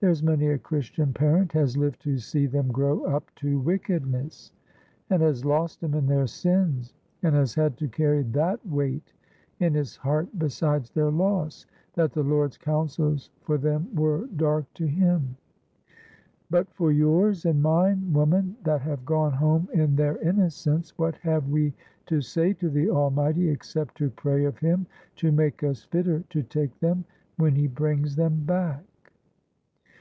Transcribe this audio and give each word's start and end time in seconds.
There's 0.00 0.22
many 0.22 0.46
a 0.46 0.58
Christian 0.58 1.12
parent 1.12 1.50
has 1.54 1.76
lived 1.76 1.98
to 2.02 2.18
see 2.18 2.46
them 2.46 2.68
grow 2.70 3.02
up 3.06 3.34
to 3.34 3.58
wickedness, 3.58 4.52
and 5.10 5.20
has 5.22 5.44
lost 5.44 5.82
'em 5.82 5.94
in 5.94 6.06
their 6.06 6.28
sins, 6.28 6.94
and 7.24 7.34
has 7.34 7.56
had 7.56 7.76
to 7.78 7.88
carry 7.88 8.22
that 8.22 8.64
weight 8.64 9.12
in 9.58 9.74
his 9.74 9.96
heart 9.96 10.28
besides 10.38 10.92
their 10.92 11.10
loss, 11.10 11.66
that 11.94 12.12
the 12.12 12.22
Lord's 12.22 12.56
counsels 12.56 13.32
for 13.40 13.58
them 13.58 13.92
were 13.92 14.28
dark 14.36 14.72
to 14.74 14.86
him. 14.86 15.36
But 16.48 16.72
for 16.74 16.92
yours 16.92 17.44
and 17.44 17.60
mine, 17.60 18.12
woman, 18.12 18.54
that 18.62 18.82
have 18.82 19.04
gone 19.04 19.32
home 19.32 19.66
in 19.74 19.96
their 19.96 20.18
innocence, 20.18 20.96
what 20.96 21.16
have 21.16 21.48
we 21.48 21.74
to 22.06 22.20
say 22.20 22.52
to 22.52 22.70
the 22.70 22.88
Almighty, 22.88 23.48
except 23.48 23.96
to 23.96 24.10
pray 24.10 24.44
of 24.44 24.58
Him 24.58 24.86
to 25.16 25.32
make 25.32 25.64
us 25.64 25.82
fitter 25.82 26.22
to 26.30 26.44
take 26.44 26.78
them 26.78 27.04
when 27.36 27.56
He 27.56 27.66
brings 27.66 28.14
them 28.14 28.44
back?" 28.44 28.84